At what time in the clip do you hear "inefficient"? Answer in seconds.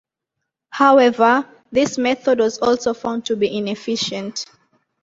3.55-4.47